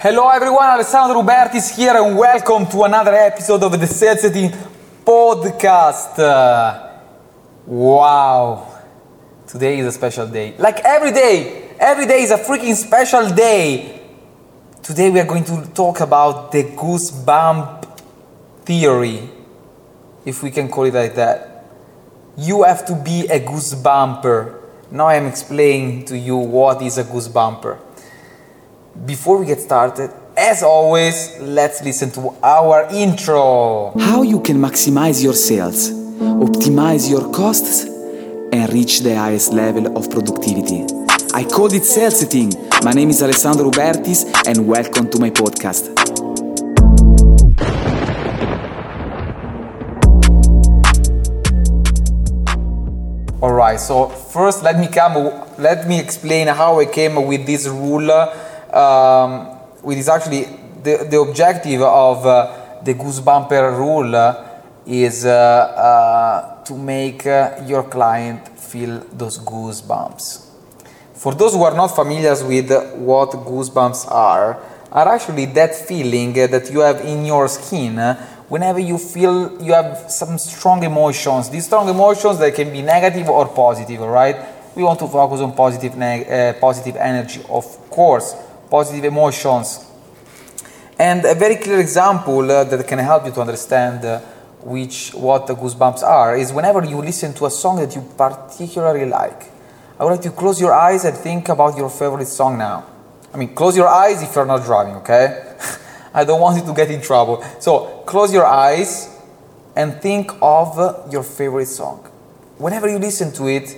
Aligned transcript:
Hello 0.00 0.28
everyone, 0.28 0.64
Alessandro 0.64 1.20
Rubertis 1.20 1.74
here 1.74 1.96
and 1.96 2.16
welcome 2.16 2.66
to 2.66 2.84
another 2.84 3.12
episode 3.14 3.64
of 3.64 3.72
the 3.80 3.84
Setting 3.84 4.48
podcast. 5.04 6.16
Uh, 6.20 7.00
wow, 7.66 8.78
today 9.44 9.80
is 9.80 9.86
a 9.86 9.90
special 9.90 10.28
day. 10.28 10.54
Like 10.56 10.78
every 10.84 11.10
day, 11.10 11.70
every 11.80 12.06
day 12.06 12.22
is 12.22 12.30
a 12.30 12.38
freaking 12.38 12.76
special 12.76 13.28
day. 13.30 14.00
Today 14.84 15.10
we 15.10 15.18
are 15.18 15.26
going 15.26 15.42
to 15.42 15.68
talk 15.74 15.98
about 15.98 16.52
the 16.52 16.62
goosebump 16.62 17.98
theory, 18.66 19.28
if 20.24 20.44
we 20.44 20.52
can 20.52 20.68
call 20.68 20.84
it 20.84 20.94
like 20.94 21.16
that. 21.16 21.66
You 22.36 22.62
have 22.62 22.86
to 22.86 22.94
be 22.94 23.26
a 23.26 23.40
goosebumper. 23.40 24.60
Now 24.92 25.08
I 25.08 25.16
am 25.16 25.26
explaining 25.26 26.04
to 26.04 26.16
you 26.16 26.36
what 26.36 26.82
is 26.82 26.98
a 26.98 27.02
goosebumper 27.02 27.87
before 29.04 29.38
we 29.38 29.46
get 29.46 29.60
started, 29.60 30.10
as 30.36 30.62
always, 30.62 31.36
let's 31.40 31.82
listen 31.82 32.10
to 32.12 32.34
our 32.42 32.88
intro. 32.92 33.92
How 33.98 34.22
you 34.22 34.40
can 34.40 34.56
maximize 34.56 35.22
your 35.22 35.34
sales, 35.34 35.90
optimize 35.90 37.08
your 37.08 37.32
costs, 37.32 37.84
and 37.84 38.72
reach 38.72 39.00
the 39.00 39.14
highest 39.14 39.52
level 39.52 39.96
of 39.96 40.10
productivity. 40.10 40.84
I 41.34 41.44
called 41.44 41.74
it 41.74 41.84
sales 41.84 42.20
setting. 42.20 42.52
My 42.82 42.92
name 42.92 43.10
is 43.10 43.22
Alessandro 43.22 43.70
Rubertis, 43.70 44.24
and 44.46 44.66
welcome 44.66 45.10
to 45.10 45.18
my 45.18 45.30
podcast. 45.30 45.94
All 53.40 53.52
right. 53.52 53.78
So 53.78 54.08
first, 54.08 54.64
let 54.64 54.78
me 54.80 54.88
come. 54.88 55.14
Let 55.58 55.86
me 55.86 56.00
explain 56.00 56.48
how 56.48 56.80
I 56.80 56.86
came 56.86 57.26
with 57.26 57.46
this 57.46 57.68
rule. 57.68 58.10
Um, 58.78 59.58
with 59.82 59.98
is 59.98 60.08
actually 60.08 60.44
the, 60.84 61.06
the 61.10 61.18
objective 61.18 61.82
of 61.82 62.24
uh, 62.24 62.80
the 62.84 62.94
goosebumper 62.94 63.76
rule 63.76 64.14
is 64.86 65.26
uh, 65.26 65.30
uh, 65.30 66.64
to 66.64 66.76
make 66.76 67.26
uh, 67.26 67.60
your 67.66 67.82
client 67.82 68.46
feel 68.58 69.00
those 69.12 69.38
goosebumps. 69.38 70.46
For 71.14 71.34
those 71.34 71.54
who 71.54 71.64
are 71.64 71.74
not 71.74 71.88
familiar 71.88 72.36
with 72.46 72.70
what 72.94 73.30
goosebumps 73.30 74.10
are, 74.12 74.62
are 74.92 75.08
actually 75.08 75.46
that 75.46 75.74
feeling 75.74 76.32
that 76.34 76.70
you 76.70 76.80
have 76.80 77.00
in 77.00 77.24
your 77.24 77.48
skin 77.48 77.96
whenever 78.48 78.78
you 78.78 78.96
feel 78.96 79.60
you 79.60 79.72
have 79.72 80.10
some 80.10 80.38
strong 80.38 80.84
emotions. 80.84 81.50
These 81.50 81.66
strong 81.66 81.88
emotions 81.88 82.38
that 82.38 82.54
can 82.54 82.72
be 82.72 82.82
negative 82.82 83.28
or 83.28 83.48
positive, 83.48 84.00
right? 84.00 84.36
We 84.74 84.84
want 84.84 85.00
to 85.00 85.08
focus 85.08 85.40
on 85.40 85.54
positive, 85.54 85.96
neg- 85.96 86.30
uh, 86.30 86.58
positive 86.60 86.96
energy, 86.96 87.42
of 87.48 87.64
course, 87.90 88.34
positive 88.70 89.04
emotions. 89.04 89.84
And 90.98 91.24
a 91.24 91.34
very 91.34 91.56
clear 91.56 91.80
example 91.80 92.50
uh, 92.50 92.64
that 92.64 92.86
can 92.88 92.98
help 92.98 93.24
you 93.26 93.32
to 93.32 93.40
understand 93.40 94.04
uh, 94.04 94.20
which 94.62 95.12
what 95.14 95.46
the 95.46 95.54
goosebumps 95.54 96.02
are 96.02 96.36
is 96.36 96.52
whenever 96.52 96.84
you 96.84 96.98
listen 96.98 97.32
to 97.34 97.46
a 97.46 97.50
song 97.50 97.76
that 97.76 97.94
you 97.94 98.02
particularly 98.16 99.06
like. 99.06 99.44
I 99.98 100.04
would 100.04 100.10
like 100.10 100.24
you 100.24 100.30
to 100.30 100.36
close 100.36 100.60
your 100.60 100.72
eyes 100.72 101.04
and 101.04 101.16
think 101.16 101.48
about 101.48 101.76
your 101.76 101.90
favorite 101.90 102.26
song 102.26 102.58
now. 102.58 102.86
I 103.32 103.36
mean, 103.36 103.54
close 103.54 103.76
your 103.76 103.88
eyes 103.88 104.22
if 104.22 104.34
you're 104.34 104.46
not 104.46 104.64
driving, 104.64 104.96
okay? 104.96 105.56
I 106.14 106.24
don't 106.24 106.40
want 106.40 106.58
you 106.58 106.66
to 106.66 106.74
get 106.74 106.90
in 106.90 107.00
trouble. 107.00 107.44
So, 107.60 108.02
close 108.06 108.32
your 108.32 108.46
eyes 108.46 109.14
and 109.76 110.00
think 110.00 110.32
of 110.40 110.78
uh, 110.78 111.06
your 111.10 111.22
favorite 111.22 111.66
song. 111.66 112.08
Whenever 112.56 112.88
you 112.88 112.98
listen 112.98 113.32
to 113.34 113.46
it, 113.48 113.76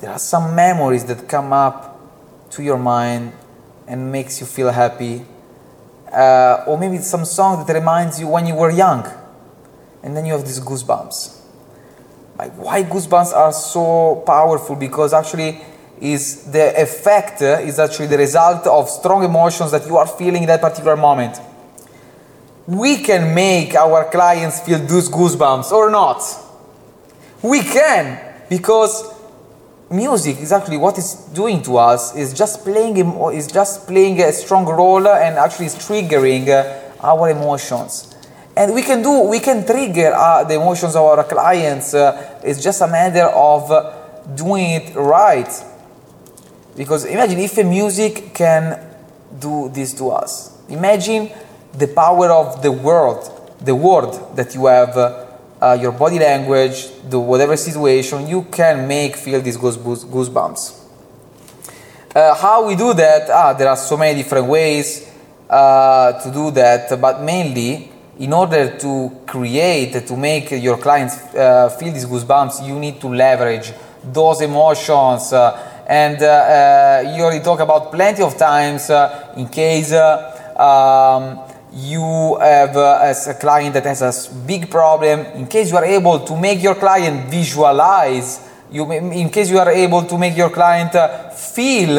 there 0.00 0.10
are 0.10 0.18
some 0.18 0.54
memories 0.54 1.04
that 1.06 1.28
come 1.28 1.52
up 1.52 2.00
to 2.50 2.62
your 2.62 2.78
mind 2.78 3.32
and 3.88 4.12
makes 4.12 4.40
you 4.40 4.46
feel 4.46 4.70
happy. 4.70 5.24
Uh, 6.12 6.64
or 6.66 6.78
maybe 6.78 6.96
it's 6.96 7.08
some 7.08 7.24
song 7.24 7.66
that 7.66 7.72
reminds 7.72 8.20
you 8.20 8.28
when 8.28 8.46
you 8.46 8.54
were 8.54 8.70
young. 8.70 9.04
And 10.02 10.16
then 10.16 10.26
you 10.26 10.34
have 10.34 10.44
these 10.44 10.60
goosebumps. 10.60 11.36
Like 12.38 12.52
why 12.52 12.84
goosebumps 12.84 13.32
are 13.32 13.52
so 13.52 14.22
powerful? 14.26 14.76
Because 14.76 15.12
actually 15.12 15.60
is 16.00 16.44
the 16.52 16.80
effect 16.80 17.42
uh, 17.42 17.58
is 17.60 17.80
actually 17.80 18.06
the 18.06 18.18
result 18.18 18.66
of 18.68 18.88
strong 18.88 19.24
emotions 19.24 19.72
that 19.72 19.84
you 19.86 19.96
are 19.96 20.06
feeling 20.06 20.42
in 20.42 20.48
that 20.48 20.60
particular 20.60 20.96
moment. 20.96 21.36
We 22.66 22.98
can 22.98 23.34
make 23.34 23.74
our 23.74 24.08
clients 24.10 24.60
feel 24.60 24.78
those 24.78 25.08
goosebumps 25.08 25.72
or 25.72 25.90
not. 25.90 26.22
We 27.42 27.62
can 27.62 28.20
because 28.48 29.17
music 29.90 30.38
is 30.38 30.52
actually 30.52 30.76
what 30.76 30.98
it's 30.98 31.14
doing 31.32 31.62
to 31.62 31.78
us 31.78 32.14
is 32.14 32.34
just 32.34 32.62
playing 32.62 32.96
is 33.32 33.46
just 33.50 33.86
playing 33.86 34.20
a 34.20 34.32
strong 34.32 34.66
role 34.66 35.06
and 35.08 35.36
actually 35.36 35.66
is 35.66 35.74
triggering 35.76 36.48
uh, 36.48 37.06
our 37.06 37.30
emotions. 37.30 38.14
And 38.56 38.74
we 38.74 38.82
can 38.82 39.02
do 39.02 39.22
we 39.22 39.40
can 39.40 39.64
trigger 39.64 40.12
uh, 40.14 40.44
the 40.44 40.54
emotions 40.54 40.94
of 40.94 41.02
our 41.02 41.24
clients 41.24 41.94
uh, 41.94 42.40
it's 42.42 42.62
just 42.62 42.80
a 42.82 42.86
matter 42.86 43.26
of 43.26 43.70
uh, 43.70 43.92
doing 44.34 44.70
it 44.72 44.94
right. 44.94 45.50
Because 46.76 47.04
imagine 47.06 47.38
if 47.40 47.56
a 47.58 47.64
music 47.64 48.34
can 48.34 48.86
do 49.38 49.68
this 49.70 49.94
to 49.94 50.10
us. 50.10 50.62
Imagine 50.68 51.30
the 51.72 51.88
power 51.88 52.30
of 52.30 52.62
the 52.62 52.70
world 52.70 53.34
the 53.60 53.74
word 53.74 54.12
that 54.36 54.54
you 54.54 54.66
have 54.66 54.96
uh, 54.96 55.26
uh, 55.60 55.76
your 55.80 55.92
body 55.92 56.18
language, 56.18 56.88
the 57.08 57.18
whatever 57.18 57.56
situation, 57.56 58.28
you 58.28 58.42
can 58.50 58.86
make 58.86 59.16
feel 59.16 59.40
these 59.40 59.56
goosebumps. 59.56 60.78
Uh, 62.14 62.34
how 62.34 62.66
we 62.66 62.76
do 62.76 62.94
that? 62.94 63.28
Ah, 63.30 63.52
there 63.52 63.68
are 63.68 63.76
so 63.76 63.96
many 63.96 64.22
different 64.22 64.46
ways 64.46 65.10
uh, 65.50 66.12
to 66.20 66.30
do 66.30 66.50
that, 66.52 67.00
but 67.00 67.22
mainly 67.22 67.90
in 68.18 68.32
order 68.32 68.76
to 68.76 69.22
create, 69.26 70.06
to 70.06 70.16
make 70.16 70.50
your 70.50 70.78
clients 70.78 71.16
uh, 71.34 71.68
feel 71.78 71.92
these 71.92 72.06
goosebumps, 72.06 72.66
you 72.66 72.78
need 72.78 73.00
to 73.00 73.08
leverage 73.08 73.72
those 74.04 74.40
emotions. 74.40 75.32
Uh, 75.32 75.84
and 75.86 76.22
uh, 76.22 77.14
you 77.16 77.22
already 77.22 77.42
talk 77.42 77.60
about 77.60 77.90
plenty 77.92 78.22
of 78.22 78.36
times 78.36 78.90
in 79.36 79.48
case. 79.48 79.92
Um, 79.92 81.47
you 81.72 82.38
have 82.40 82.76
uh, 82.76 83.00
as 83.02 83.28
a 83.28 83.34
client 83.34 83.74
that 83.74 83.84
has 83.84 84.02
a 84.02 84.34
big 84.46 84.70
problem 84.70 85.20
in 85.36 85.46
case 85.46 85.70
you 85.70 85.76
are 85.76 85.84
able 85.84 86.20
to 86.20 86.36
make 86.36 86.62
your 86.62 86.74
client 86.74 87.28
visualize 87.30 88.48
you 88.70 88.90
in 88.92 89.30
case 89.30 89.50
you 89.50 89.58
are 89.58 89.70
able 89.70 90.02
to 90.04 90.18
make 90.18 90.36
your 90.36 90.50
client 90.50 90.94
uh, 90.94 91.30
feel 91.30 91.96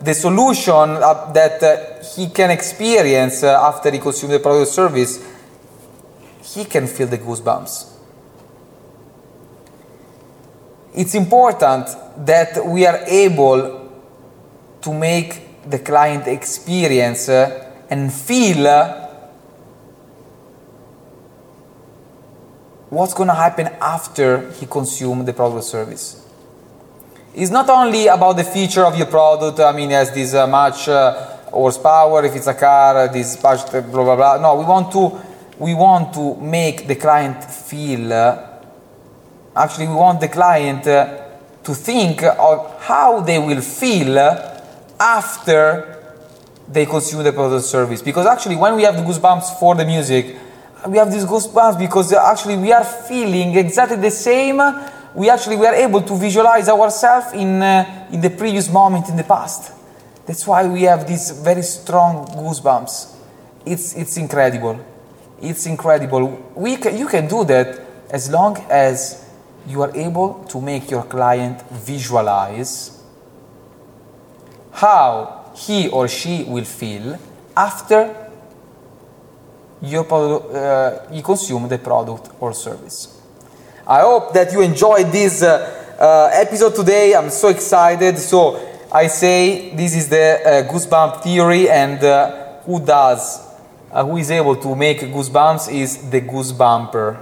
the 0.00 0.14
solution 0.14 0.72
uh, 0.72 1.32
that 1.32 1.62
uh, 1.62 2.04
he 2.14 2.28
can 2.28 2.50
experience 2.50 3.42
uh, 3.42 3.58
after 3.62 3.90
he 3.90 3.98
consumes 3.98 4.32
the 4.32 4.40
product 4.40 4.68
or 4.68 4.72
service 4.72 5.24
he 6.54 6.64
can 6.64 6.86
feel 6.86 7.06
the 7.06 7.18
goosebumps. 7.18 7.92
It's 10.94 11.14
important 11.14 11.88
that 12.26 12.64
we 12.64 12.86
are 12.86 12.98
able 13.06 13.90
to 14.82 14.94
make 14.94 15.68
the 15.68 15.78
client 15.78 16.28
experience 16.28 17.28
uh, 17.28 17.73
and 17.94 18.12
feel 18.12 18.66
what's 22.90 23.14
going 23.14 23.28
to 23.28 23.34
happen 23.34 23.68
after 23.80 24.50
he 24.52 24.66
consumes 24.66 25.24
the 25.24 25.32
product 25.32 25.58
or 25.58 25.62
service. 25.62 26.20
It's 27.34 27.52
not 27.52 27.68
only 27.70 28.08
about 28.08 28.36
the 28.36 28.42
feature 28.44 28.84
of 28.84 28.96
your 28.96 29.06
product, 29.06 29.60
I 29.60 29.70
mean, 29.72 29.90
has 29.90 30.12
this 30.12 30.34
uh, 30.34 30.46
much 30.48 30.88
uh, 30.88 31.12
horsepower, 31.50 32.24
if 32.24 32.34
it's 32.34 32.48
a 32.48 32.54
car, 32.54 33.06
this 33.12 33.40
much 33.40 33.70
blah 33.70 33.80
blah 33.80 34.16
blah. 34.16 34.38
No, 34.38 34.56
we 34.56 34.64
want 34.64 34.90
to 34.92 35.20
we 35.58 35.74
want 35.74 36.12
to 36.14 36.34
make 36.40 36.88
the 36.88 36.96
client 36.96 37.44
feel. 37.44 38.12
Uh, 38.12 38.60
actually, 39.54 39.86
we 39.86 39.94
want 39.94 40.20
the 40.20 40.28
client 40.28 40.84
uh, 40.86 41.20
to 41.62 41.74
think 41.74 42.24
of 42.24 42.82
how 42.82 43.20
they 43.20 43.38
will 43.38 43.62
feel 43.62 44.18
after 44.98 45.94
they 46.68 46.86
consume 46.86 47.22
the 47.22 47.32
product 47.32 47.64
service. 47.64 48.02
Because 48.02 48.26
actually, 48.26 48.56
when 48.56 48.76
we 48.76 48.82
have 48.82 48.96
the 48.96 49.02
goosebumps 49.02 49.58
for 49.58 49.74
the 49.74 49.84
music, 49.84 50.36
we 50.86 50.98
have 50.98 51.10
these 51.10 51.24
goosebumps 51.24 51.78
because 51.78 52.12
actually 52.12 52.56
we 52.56 52.72
are 52.72 52.84
feeling 52.84 53.56
exactly 53.56 53.96
the 53.96 54.10
same. 54.10 54.60
We 55.14 55.30
actually 55.30 55.56
we 55.56 55.66
are 55.66 55.74
able 55.74 56.02
to 56.02 56.16
visualize 56.16 56.68
ourselves 56.68 57.32
in 57.32 57.62
uh, 57.62 58.08
in 58.12 58.20
the 58.20 58.30
previous 58.30 58.70
moment 58.70 59.08
in 59.08 59.16
the 59.16 59.24
past. 59.24 59.72
That's 60.26 60.46
why 60.46 60.66
we 60.66 60.82
have 60.82 61.06
these 61.06 61.30
very 61.30 61.62
strong 61.62 62.26
goosebumps. 62.26 63.16
It's 63.64 63.94
it's 63.94 64.16
incredible. 64.16 64.78
It's 65.40 65.66
incredible. 65.66 66.52
We 66.54 66.76
can, 66.76 66.96
you 66.96 67.06
can 67.06 67.28
do 67.28 67.44
that 67.44 67.80
as 68.10 68.30
long 68.30 68.56
as 68.70 69.24
you 69.66 69.82
are 69.82 69.94
able 69.96 70.44
to 70.44 70.60
make 70.60 70.90
your 70.90 71.04
client 71.04 71.62
visualize 71.70 73.02
how 74.72 75.43
he 75.54 75.88
or 75.88 76.08
she 76.08 76.44
will 76.44 76.64
feel 76.64 77.18
after 77.56 78.30
you, 79.80 80.00
uh, 80.00 81.06
you 81.12 81.22
consume 81.22 81.68
the 81.68 81.78
product 81.78 82.30
or 82.40 82.52
service. 82.52 83.20
I 83.86 84.00
hope 84.00 84.32
that 84.32 84.52
you 84.52 84.62
enjoyed 84.62 85.12
this 85.12 85.42
uh, 85.42 85.96
uh, 86.00 86.30
episode 86.32 86.74
today. 86.74 87.14
I'm 87.14 87.30
so 87.30 87.48
excited. 87.48 88.18
So 88.18 88.58
I 88.90 89.08
say 89.08 89.74
this 89.74 89.94
is 89.94 90.08
the 90.08 90.40
uh, 90.40 90.72
goosebump 90.72 91.22
theory, 91.22 91.68
and 91.68 92.02
uh, 92.02 92.60
who 92.62 92.84
does, 92.84 93.46
who 93.92 94.16
is 94.16 94.30
able 94.30 94.56
to 94.56 94.74
make 94.74 95.00
goosebumps 95.00 95.72
is 95.72 96.10
the 96.10 96.20
goosebumper. 96.20 97.18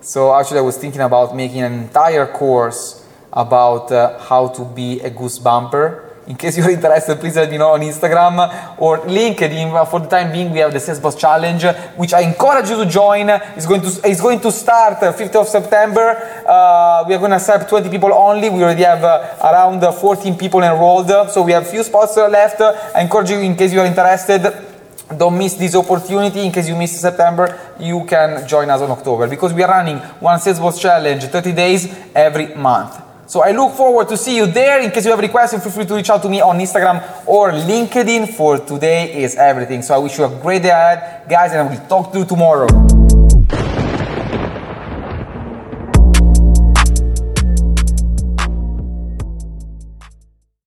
So 0.00 0.34
actually, 0.34 0.58
I 0.58 0.62
was 0.62 0.78
thinking 0.78 1.00
about 1.00 1.34
making 1.34 1.62
an 1.62 1.72
entire 1.72 2.26
course 2.26 3.04
about 3.32 3.92
uh, 3.92 4.18
how 4.18 4.48
to 4.48 4.64
be 4.64 5.00
a 5.00 5.10
goosebumper. 5.10 6.09
In 6.30 6.36
case 6.36 6.56
you're 6.56 6.70
interested, 6.70 7.18
please 7.18 7.34
let 7.34 7.50
me 7.50 7.58
know 7.58 7.70
on 7.70 7.80
Instagram 7.80 8.38
or 8.78 8.98
LinkedIn. 8.98 9.90
For 9.90 9.98
the 9.98 10.06
time 10.06 10.30
being, 10.30 10.52
we 10.52 10.60
have 10.60 10.72
the 10.72 10.78
Sales 10.78 11.00
Boss 11.00 11.16
Challenge, 11.16 11.64
which 11.96 12.14
I 12.14 12.20
encourage 12.20 12.70
you 12.70 12.76
to 12.76 12.86
join. 12.88 13.28
It's 13.28 13.66
going 13.66 13.80
to, 13.80 13.88
it's 14.04 14.20
going 14.20 14.38
to 14.38 14.52
start 14.52 15.00
5th 15.00 15.34
of 15.34 15.48
September. 15.48 16.06
Uh, 16.46 17.04
we 17.08 17.14
are 17.14 17.18
going 17.18 17.32
to 17.32 17.36
accept 17.36 17.68
20 17.68 17.90
people 17.90 18.14
only. 18.14 18.48
We 18.48 18.62
already 18.62 18.84
have 18.84 19.02
uh, 19.02 19.38
around 19.42 19.82
14 19.82 20.38
people 20.38 20.62
enrolled, 20.62 21.10
so 21.30 21.42
we 21.42 21.50
have 21.50 21.68
few 21.68 21.82
spots 21.82 22.16
left. 22.16 22.60
I 22.60 23.00
encourage 23.00 23.30
you, 23.30 23.40
in 23.40 23.56
case 23.56 23.72
you 23.72 23.80
are 23.80 23.86
interested, 23.86 24.42
don't 25.18 25.36
miss 25.36 25.54
this 25.54 25.74
opportunity 25.74 26.46
in 26.46 26.52
case 26.52 26.68
you 26.68 26.76
miss 26.76 27.00
September 27.00 27.74
you 27.80 28.04
can 28.04 28.46
join 28.46 28.70
us 28.70 28.80
on 28.80 28.92
October 28.92 29.26
because 29.26 29.52
we 29.52 29.64
are 29.64 29.68
running 29.68 29.98
one 30.20 30.38
sales 30.38 30.60
boss 30.60 30.80
challenge 30.80 31.24
30 31.24 31.52
days 31.52 31.92
every 32.14 32.54
month 32.54 33.09
so 33.30 33.44
I 33.44 33.52
look 33.52 33.76
forward 33.76 34.08
to 34.08 34.16
see 34.16 34.34
you 34.34 34.48
there. 34.48 34.80
In 34.80 34.90
case 34.90 35.04
you 35.04 35.12
have 35.12 35.20
any 35.20 35.28
questions, 35.28 35.62
feel 35.62 35.70
free 35.70 35.86
to 35.86 35.94
reach 35.94 36.10
out 36.10 36.20
to 36.22 36.28
me 36.28 36.40
on 36.40 36.58
Instagram 36.58 37.00
or 37.28 37.52
LinkedIn. 37.52 38.34
For 38.34 38.58
today 38.58 39.22
is 39.22 39.36
everything. 39.36 39.82
So 39.82 39.94
I 39.94 39.98
wish 39.98 40.18
you 40.18 40.24
a 40.24 40.40
great 40.42 40.62
day 40.62 40.70
ahead, 40.70 41.28
guys, 41.28 41.52
and 41.52 41.60
I 41.60 41.72
will 41.72 41.86
talk 41.86 42.12
to 42.12 42.18
you 42.18 42.24
tomorrow. 42.24 42.99